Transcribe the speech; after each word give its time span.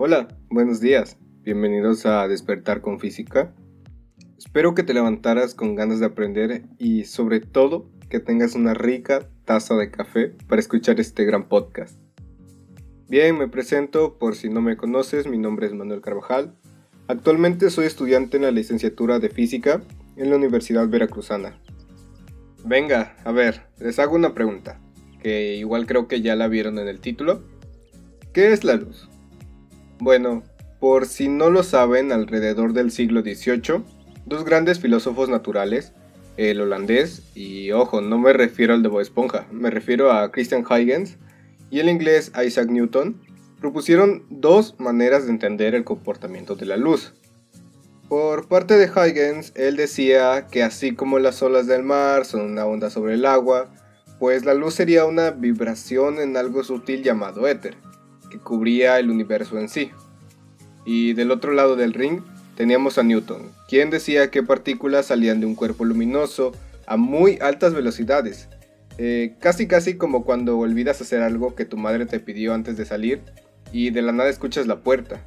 Hola, 0.00 0.28
buenos 0.48 0.80
días. 0.80 1.18
Bienvenidos 1.42 2.06
a 2.06 2.28
Despertar 2.28 2.82
con 2.82 3.00
Física. 3.00 3.52
Espero 4.38 4.72
que 4.72 4.84
te 4.84 4.94
levantaras 4.94 5.56
con 5.56 5.74
ganas 5.74 5.98
de 5.98 6.06
aprender 6.06 6.62
y 6.78 7.02
sobre 7.02 7.40
todo 7.40 7.90
que 8.08 8.20
tengas 8.20 8.54
una 8.54 8.74
rica 8.74 9.28
taza 9.44 9.74
de 9.74 9.90
café 9.90 10.36
para 10.46 10.60
escuchar 10.60 11.00
este 11.00 11.24
gran 11.24 11.48
podcast. 11.48 11.98
Bien, 13.08 13.36
me 13.36 13.48
presento 13.48 14.18
por 14.18 14.36
si 14.36 14.48
no 14.48 14.60
me 14.60 14.76
conoces, 14.76 15.26
mi 15.26 15.36
nombre 15.36 15.66
es 15.66 15.74
Manuel 15.74 16.00
Carvajal. 16.00 16.54
Actualmente 17.08 17.68
soy 17.68 17.86
estudiante 17.86 18.36
en 18.36 18.44
la 18.44 18.52
licenciatura 18.52 19.18
de 19.18 19.30
Física 19.30 19.82
en 20.16 20.30
la 20.30 20.36
Universidad 20.36 20.86
Veracruzana. 20.86 21.60
Venga, 22.64 23.16
a 23.24 23.32
ver, 23.32 23.62
les 23.80 23.98
hago 23.98 24.14
una 24.14 24.32
pregunta, 24.32 24.80
que 25.20 25.56
igual 25.56 25.86
creo 25.86 26.06
que 26.06 26.22
ya 26.22 26.36
la 26.36 26.46
vieron 26.46 26.78
en 26.78 26.86
el 26.86 27.00
título. 27.00 27.42
¿Qué 28.32 28.52
es 28.52 28.62
la 28.62 28.76
luz? 28.76 29.08
Bueno, 30.00 30.44
por 30.78 31.06
si 31.06 31.28
no 31.28 31.50
lo 31.50 31.64
saben, 31.64 32.12
alrededor 32.12 32.72
del 32.72 32.92
siglo 32.92 33.22
XVIII, 33.22 33.82
dos 34.26 34.44
grandes 34.44 34.78
filósofos 34.78 35.28
naturales, 35.28 35.92
el 36.36 36.60
holandés, 36.60 37.22
y 37.34 37.72
ojo, 37.72 38.00
no 38.00 38.16
me 38.16 38.32
refiero 38.32 38.74
al 38.74 38.82
de 38.84 38.88
Bob 38.88 39.00
Esponja, 39.00 39.48
me 39.50 39.70
refiero 39.70 40.12
a 40.12 40.30
Christian 40.30 40.64
Huygens, 40.64 41.18
y 41.70 41.80
el 41.80 41.88
inglés 41.88 42.30
Isaac 42.46 42.70
Newton, 42.70 43.20
propusieron 43.60 44.24
dos 44.30 44.76
maneras 44.78 45.24
de 45.24 45.32
entender 45.32 45.74
el 45.74 45.82
comportamiento 45.82 46.54
de 46.54 46.66
la 46.66 46.76
luz. 46.76 47.12
Por 48.08 48.46
parte 48.46 48.78
de 48.78 48.88
Huygens, 48.88 49.52
él 49.56 49.74
decía 49.74 50.46
que 50.48 50.62
así 50.62 50.94
como 50.94 51.18
las 51.18 51.42
olas 51.42 51.66
del 51.66 51.82
mar 51.82 52.24
son 52.24 52.42
una 52.42 52.66
onda 52.66 52.88
sobre 52.88 53.14
el 53.14 53.26
agua, 53.26 53.68
pues 54.20 54.44
la 54.44 54.54
luz 54.54 54.74
sería 54.74 55.04
una 55.06 55.32
vibración 55.32 56.20
en 56.20 56.36
algo 56.36 56.62
sutil 56.62 57.02
llamado 57.02 57.48
éter 57.48 57.87
que 58.30 58.38
cubría 58.38 58.98
el 58.98 59.10
universo 59.10 59.58
en 59.58 59.68
sí. 59.68 59.90
Y 60.84 61.12
del 61.14 61.30
otro 61.30 61.52
lado 61.52 61.76
del 61.76 61.94
ring 61.94 62.22
teníamos 62.56 62.98
a 62.98 63.02
Newton, 63.02 63.52
quien 63.68 63.90
decía 63.90 64.30
que 64.30 64.42
partículas 64.42 65.06
salían 65.06 65.40
de 65.40 65.46
un 65.46 65.54
cuerpo 65.54 65.84
luminoso 65.84 66.52
a 66.86 66.96
muy 66.96 67.38
altas 67.40 67.74
velocidades, 67.74 68.48
eh, 68.96 69.34
casi 69.38 69.68
casi 69.68 69.96
como 69.96 70.24
cuando 70.24 70.58
olvidas 70.58 71.00
hacer 71.00 71.22
algo 71.22 71.54
que 71.54 71.64
tu 71.64 71.76
madre 71.76 72.06
te 72.06 72.18
pidió 72.18 72.54
antes 72.54 72.76
de 72.76 72.84
salir 72.84 73.20
y 73.70 73.90
de 73.90 74.02
la 74.02 74.12
nada 74.12 74.28
escuchas 74.30 74.66
la 74.66 74.80
puerta. 74.80 75.20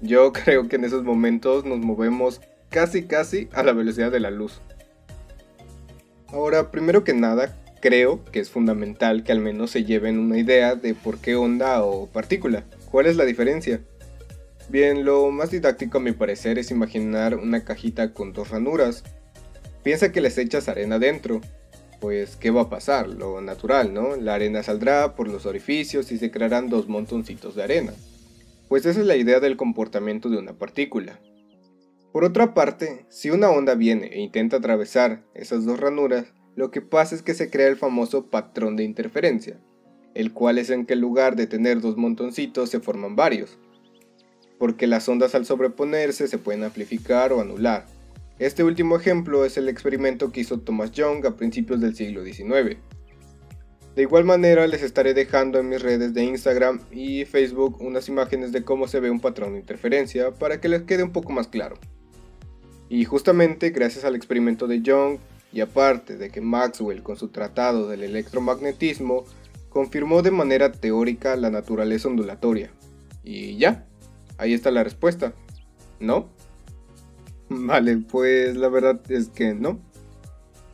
Yo 0.00 0.32
creo 0.44 0.68
que 0.68 0.76
en 0.76 0.84
esos 0.84 1.04
momentos 1.04 1.64
nos 1.64 1.78
movemos 1.78 2.40
casi 2.70 3.04
casi 3.04 3.48
a 3.52 3.62
la 3.62 3.72
velocidad 3.72 4.10
de 4.10 4.20
la 4.20 4.30
luz. 4.30 4.60
Ahora, 6.28 6.70
primero 6.70 7.04
que 7.04 7.14
nada, 7.14 7.54
creo 7.80 8.24
que 8.24 8.40
es 8.40 8.50
fundamental 8.50 9.24
que 9.24 9.32
al 9.32 9.40
menos 9.40 9.70
se 9.70 9.84
lleven 9.84 10.18
una 10.18 10.38
idea 10.38 10.74
de 10.74 10.94
por 10.94 11.18
qué 11.18 11.36
onda 11.36 11.82
o 11.84 12.06
partícula. 12.06 12.64
¿Cuál 12.90 13.06
es 13.06 13.16
la 13.16 13.24
diferencia? 13.24 13.80
Bien, 14.68 15.04
lo 15.04 15.30
más 15.30 15.50
didáctico 15.50 15.98
a 15.98 16.00
mi 16.00 16.12
parecer 16.12 16.58
es 16.58 16.70
imaginar 16.70 17.34
una 17.34 17.64
cajita 17.64 18.12
con 18.12 18.32
dos 18.32 18.50
ranuras. 18.50 19.02
Piensa 19.82 20.12
que 20.12 20.20
les 20.20 20.36
echas 20.36 20.68
arena 20.68 20.98
dentro. 20.98 21.40
Pues, 22.00 22.36
¿qué 22.36 22.50
va 22.50 22.62
a 22.62 22.70
pasar? 22.70 23.08
Lo 23.08 23.40
natural, 23.40 23.94
¿no? 23.94 24.16
La 24.16 24.34
arena 24.34 24.62
saldrá 24.62 25.14
por 25.14 25.28
los 25.28 25.46
orificios 25.46 26.12
y 26.12 26.18
se 26.18 26.30
crearán 26.30 26.68
dos 26.68 26.88
montoncitos 26.88 27.54
de 27.54 27.62
arena. 27.62 27.92
Pues 28.68 28.84
esa 28.84 29.00
es 29.00 29.06
la 29.06 29.16
idea 29.16 29.40
del 29.40 29.56
comportamiento 29.56 30.28
de 30.28 30.36
una 30.36 30.52
partícula. 30.52 31.18
Por 32.12 32.24
otra 32.24 32.52
parte, 32.52 33.06
si 33.08 33.30
una 33.30 33.50
onda 33.50 33.74
viene 33.74 34.08
e 34.08 34.20
intenta 34.20 34.58
atravesar 34.58 35.24
esas 35.34 35.64
dos 35.64 35.80
ranuras, 35.80 36.26
lo 36.58 36.72
que 36.72 36.80
pasa 36.80 37.14
es 37.14 37.22
que 37.22 37.34
se 37.34 37.50
crea 37.50 37.68
el 37.68 37.76
famoso 37.76 38.26
patrón 38.26 38.74
de 38.74 38.82
interferencia, 38.82 39.60
el 40.14 40.32
cual 40.32 40.58
es 40.58 40.70
en 40.70 40.86
que 40.86 40.94
en 40.94 41.00
lugar 41.00 41.36
de 41.36 41.46
tener 41.46 41.80
dos 41.80 41.96
montoncitos 41.96 42.68
se 42.68 42.80
forman 42.80 43.14
varios, 43.14 43.60
porque 44.58 44.88
las 44.88 45.08
ondas 45.08 45.36
al 45.36 45.46
sobreponerse 45.46 46.26
se 46.26 46.36
pueden 46.36 46.64
amplificar 46.64 47.32
o 47.32 47.40
anular. 47.40 47.86
Este 48.40 48.64
último 48.64 48.96
ejemplo 48.96 49.44
es 49.44 49.56
el 49.56 49.68
experimento 49.68 50.32
que 50.32 50.40
hizo 50.40 50.58
Thomas 50.58 50.90
Young 50.90 51.24
a 51.26 51.36
principios 51.36 51.80
del 51.80 51.94
siglo 51.94 52.24
XIX. 52.24 52.76
De 53.94 54.02
igual 54.02 54.24
manera 54.24 54.66
les 54.66 54.82
estaré 54.82 55.14
dejando 55.14 55.60
en 55.60 55.68
mis 55.68 55.80
redes 55.80 56.12
de 56.12 56.24
Instagram 56.24 56.80
y 56.90 57.24
Facebook 57.24 57.80
unas 57.80 58.08
imágenes 58.08 58.50
de 58.50 58.64
cómo 58.64 58.88
se 58.88 58.98
ve 58.98 59.12
un 59.12 59.20
patrón 59.20 59.52
de 59.52 59.60
interferencia 59.60 60.32
para 60.32 60.60
que 60.60 60.68
les 60.68 60.82
quede 60.82 61.04
un 61.04 61.12
poco 61.12 61.30
más 61.30 61.46
claro. 61.46 61.78
Y 62.88 63.04
justamente 63.04 63.70
gracias 63.70 64.04
al 64.04 64.16
experimento 64.16 64.66
de 64.66 64.82
Young 64.82 65.18
y 65.52 65.60
aparte 65.60 66.16
de 66.16 66.30
que 66.30 66.40
Maxwell 66.40 67.02
con 67.02 67.16
su 67.16 67.28
tratado 67.28 67.88
del 67.88 68.02
electromagnetismo 68.02 69.24
confirmó 69.68 70.22
de 70.22 70.30
manera 70.30 70.72
teórica 70.72 71.36
la 71.36 71.50
naturaleza 71.50 72.08
ondulatoria. 72.08 72.70
Y 73.24 73.56
ya, 73.56 73.86
ahí 74.36 74.52
está 74.52 74.70
la 74.70 74.84
respuesta. 74.84 75.32
¿No? 76.00 76.28
Vale, 77.48 77.98
pues 77.98 78.56
la 78.56 78.68
verdad 78.68 79.00
es 79.10 79.28
que 79.28 79.54
no. 79.54 79.80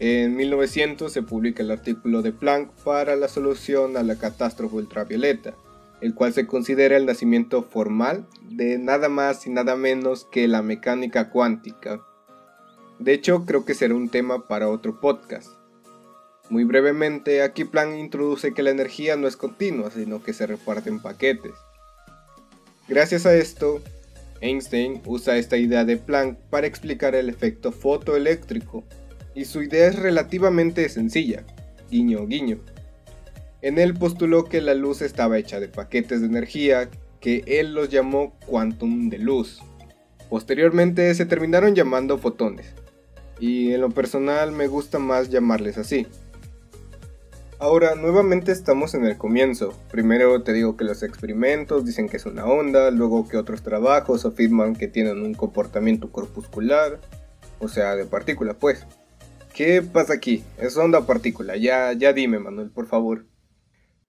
En 0.00 0.36
1900 0.36 1.12
se 1.12 1.22
publica 1.22 1.62
el 1.62 1.70
artículo 1.70 2.22
de 2.22 2.32
Planck 2.32 2.70
para 2.82 3.16
la 3.16 3.28
solución 3.28 3.96
a 3.96 4.02
la 4.02 4.16
catástrofe 4.16 4.76
ultravioleta, 4.76 5.54
el 6.00 6.14
cual 6.14 6.32
se 6.32 6.46
considera 6.46 6.96
el 6.96 7.06
nacimiento 7.06 7.62
formal 7.62 8.26
de 8.42 8.78
nada 8.78 9.08
más 9.08 9.46
y 9.46 9.50
nada 9.50 9.76
menos 9.76 10.26
que 10.30 10.48
la 10.48 10.62
mecánica 10.62 11.30
cuántica, 11.30 12.00
de 12.98 13.12
hecho, 13.12 13.44
creo 13.44 13.64
que 13.64 13.74
será 13.74 13.94
un 13.94 14.08
tema 14.08 14.46
para 14.46 14.68
otro 14.68 15.00
podcast. 15.00 15.48
Muy 16.50 16.64
brevemente, 16.64 17.42
aquí 17.42 17.64
Planck 17.64 17.96
introduce 17.96 18.52
que 18.52 18.62
la 18.62 18.70
energía 18.70 19.16
no 19.16 19.26
es 19.26 19.36
continua, 19.36 19.90
sino 19.90 20.22
que 20.22 20.32
se 20.32 20.46
reparte 20.46 20.90
en 20.90 21.00
paquetes. 21.00 21.54
Gracias 22.86 23.24
a 23.24 23.34
esto, 23.34 23.80
Einstein 24.40 25.00
usa 25.06 25.38
esta 25.38 25.56
idea 25.56 25.84
de 25.84 25.96
Planck 25.96 26.38
para 26.50 26.66
explicar 26.66 27.14
el 27.14 27.30
efecto 27.30 27.72
fotoeléctrico, 27.72 28.84
y 29.34 29.46
su 29.46 29.62
idea 29.62 29.88
es 29.88 29.98
relativamente 29.98 30.88
sencilla, 30.88 31.44
guiño 31.90 32.26
guiño. 32.26 32.58
En 33.62 33.78
él 33.78 33.94
postuló 33.94 34.44
que 34.44 34.60
la 34.60 34.74
luz 34.74 35.00
estaba 35.00 35.38
hecha 35.38 35.58
de 35.58 35.68
paquetes 35.68 36.20
de 36.20 36.26
energía 36.26 36.90
que 37.20 37.42
él 37.46 37.72
los 37.74 37.88
llamó 37.88 38.38
quantum 38.46 39.08
de 39.08 39.18
luz. 39.18 39.62
Posteriormente 40.28 41.14
se 41.14 41.24
terminaron 41.24 41.74
llamando 41.74 42.18
fotones, 42.18 42.74
y 43.38 43.72
en 43.72 43.80
lo 43.80 43.90
personal 43.90 44.52
me 44.52 44.68
gusta 44.68 44.98
más 44.98 45.30
llamarles 45.30 45.78
así. 45.78 46.06
Ahora, 47.58 47.94
nuevamente 47.94 48.52
estamos 48.52 48.94
en 48.94 49.06
el 49.06 49.16
comienzo. 49.16 49.72
Primero 49.90 50.42
te 50.42 50.52
digo 50.52 50.76
que 50.76 50.84
los 50.84 51.02
experimentos 51.02 51.84
dicen 51.84 52.08
que 52.08 52.16
es 52.16 52.26
una 52.26 52.44
onda, 52.44 52.90
luego 52.90 53.28
que 53.28 53.36
otros 53.36 53.62
trabajos 53.62 54.24
afirman 54.26 54.74
que 54.74 54.88
tienen 54.88 55.22
un 55.22 55.34
comportamiento 55.34 56.10
corpuscular, 56.10 57.00
o 57.60 57.68
sea, 57.68 57.96
de 57.96 58.04
partícula, 58.04 58.54
pues. 58.54 58.86
¿Qué 59.54 59.82
pasa 59.82 60.14
aquí? 60.14 60.42
¿Es 60.58 60.76
onda 60.76 60.98
o 60.98 61.06
partícula? 61.06 61.56
Ya, 61.56 61.92
ya 61.92 62.12
dime, 62.12 62.40
Manuel, 62.40 62.70
por 62.70 62.86
favor. 62.86 63.24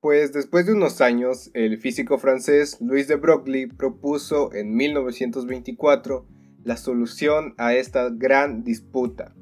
Pues 0.02 0.34
después 0.34 0.66
de 0.66 0.74
unos 0.74 1.02
años, 1.02 1.52
el 1.54 1.78
físico 1.78 2.18
francés 2.18 2.78
Louis 2.82 3.08
de 3.08 3.16
Broglie 3.16 3.68
propuso 3.68 4.54
en 4.54 4.76
1924 4.76 6.28
la 6.66 6.78
solución 6.78 7.54
a 7.58 7.76
esta 7.76 8.10
gran 8.10 8.64
disputa, 8.64 9.34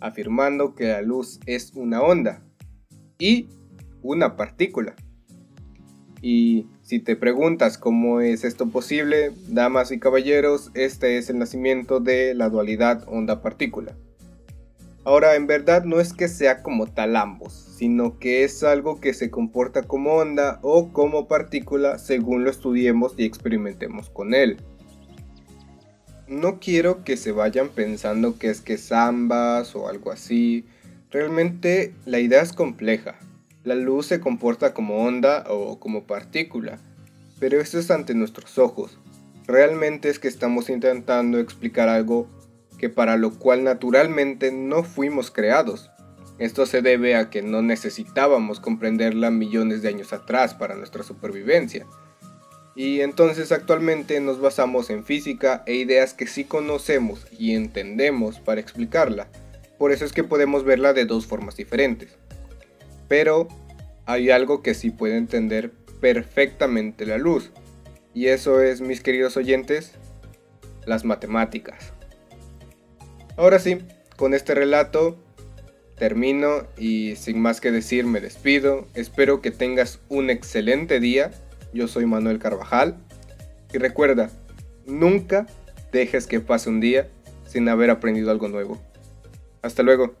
afirmando 0.00 0.74
que 0.74 0.88
la 0.88 1.02
luz 1.02 1.38
es 1.46 1.72
una 1.74 2.00
onda 2.00 2.42
y 3.18 3.48
una 4.02 4.36
partícula. 4.36 4.96
Y 6.22 6.66
si 6.82 7.00
te 7.00 7.16
preguntas 7.16 7.76
cómo 7.76 8.22
es 8.22 8.44
esto 8.44 8.70
posible, 8.70 9.30
damas 9.48 9.92
y 9.92 10.00
caballeros, 10.00 10.70
este 10.72 11.18
es 11.18 11.28
el 11.28 11.38
nacimiento 11.38 12.00
de 12.00 12.34
la 12.34 12.48
dualidad 12.48 13.04
onda-partícula. 13.08 13.94
Ahora, 15.04 15.36
en 15.36 15.46
verdad 15.46 15.84
no 15.84 16.00
es 16.00 16.14
que 16.14 16.28
sea 16.28 16.62
como 16.62 16.86
tal 16.86 17.14
ambos, 17.16 17.52
sino 17.52 18.18
que 18.18 18.42
es 18.42 18.64
algo 18.64 19.02
que 19.02 19.12
se 19.12 19.30
comporta 19.30 19.82
como 19.82 20.14
onda 20.14 20.60
o 20.62 20.94
como 20.94 21.28
partícula 21.28 21.98
según 21.98 22.42
lo 22.42 22.50
estudiemos 22.50 23.12
y 23.18 23.26
experimentemos 23.26 24.08
con 24.08 24.32
él 24.32 24.56
no 26.34 26.60
quiero 26.60 27.04
que 27.04 27.16
se 27.16 27.32
vayan 27.32 27.68
pensando 27.70 28.38
que 28.38 28.50
es 28.50 28.60
que 28.60 28.74
es 28.74 28.92
ambas 28.92 29.74
o 29.74 29.88
algo 29.88 30.12
así. 30.12 30.66
Realmente 31.10 31.94
la 32.04 32.18
idea 32.18 32.42
es 32.42 32.52
compleja. 32.52 33.16
La 33.62 33.74
luz 33.74 34.06
se 34.06 34.20
comporta 34.20 34.74
como 34.74 35.04
onda 35.04 35.44
o 35.48 35.80
como 35.80 36.04
partícula, 36.04 36.78
pero 37.38 37.60
esto 37.60 37.78
es 37.78 37.90
ante 37.90 38.14
nuestros 38.14 38.58
ojos. 38.58 38.98
Realmente 39.46 40.08
es 40.08 40.18
que 40.18 40.28
estamos 40.28 40.68
intentando 40.68 41.38
explicar 41.38 41.88
algo 41.88 42.28
que 42.78 42.88
para 42.88 43.16
lo 43.16 43.38
cual 43.38 43.64
naturalmente 43.64 44.52
no 44.52 44.82
fuimos 44.82 45.30
creados. 45.30 45.90
Esto 46.38 46.66
se 46.66 46.82
debe 46.82 47.14
a 47.16 47.30
que 47.30 47.42
no 47.42 47.62
necesitábamos 47.62 48.60
comprenderla 48.60 49.30
millones 49.30 49.82
de 49.82 49.88
años 49.88 50.12
atrás 50.12 50.52
para 50.52 50.74
nuestra 50.74 51.04
supervivencia 51.04 51.86
y 52.76 53.00
entonces 53.00 53.52
actualmente 53.52 54.20
nos 54.20 54.40
basamos 54.40 54.90
en 54.90 55.04
física 55.04 55.62
e 55.66 55.74
ideas 55.74 56.14
que 56.14 56.26
sí 56.26 56.44
conocemos 56.44 57.26
y 57.30 57.54
entendemos 57.54 58.40
para 58.40 58.60
explicarla. 58.60 59.28
Por 59.78 59.92
eso 59.92 60.04
es 60.04 60.12
que 60.12 60.24
podemos 60.24 60.64
verla 60.64 60.92
de 60.92 61.04
dos 61.04 61.26
formas 61.26 61.56
diferentes. 61.56 62.16
Pero 63.08 63.48
hay 64.06 64.30
algo 64.30 64.62
que 64.62 64.74
sí 64.74 64.90
puede 64.90 65.16
entender 65.16 65.70
perfectamente 66.00 67.06
la 67.06 67.18
luz. 67.18 67.50
Y 68.12 68.26
eso 68.26 68.62
es, 68.62 68.80
mis 68.80 69.00
queridos 69.00 69.36
oyentes, 69.36 69.92
las 70.86 71.04
matemáticas. 71.04 71.92
Ahora 73.36 73.58
sí, 73.58 73.78
con 74.16 74.34
este 74.34 74.54
relato 74.54 75.18
termino 75.96 76.66
y 76.76 77.16
sin 77.16 77.40
más 77.40 77.60
que 77.60 77.70
decir 77.70 78.04
me 78.06 78.20
despido. 78.20 78.86
Espero 78.94 79.40
que 79.40 79.50
tengas 79.50 80.00
un 80.08 80.30
excelente 80.30 81.00
día. 81.00 81.30
Yo 81.74 81.88
soy 81.88 82.06
Manuel 82.06 82.38
Carvajal. 82.38 82.96
Y 83.72 83.78
recuerda, 83.78 84.30
nunca 84.86 85.46
dejes 85.92 86.28
que 86.28 86.38
pase 86.38 86.70
un 86.70 86.80
día 86.80 87.08
sin 87.46 87.68
haber 87.68 87.90
aprendido 87.90 88.30
algo 88.30 88.48
nuevo. 88.48 88.80
Hasta 89.60 89.82
luego. 89.82 90.14